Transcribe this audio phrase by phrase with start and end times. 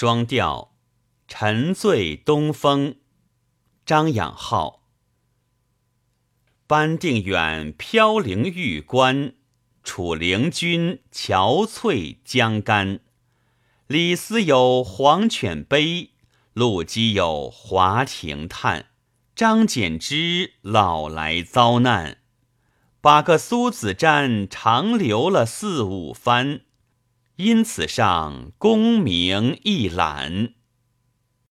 [0.00, 0.72] 双调，
[1.28, 2.96] 沉醉东风。
[3.84, 4.84] 张养浩。
[6.66, 9.34] 班定远飘零玉关，
[9.84, 13.00] 楚灵君憔悴江干。
[13.88, 16.12] 李斯有黄犬悲，
[16.54, 18.86] 陆机有华亭叹。
[19.36, 22.22] 张柬之老来遭难，
[23.02, 26.62] 把个苏子瞻长留了四五番，
[27.42, 30.59] 因此上功名一览。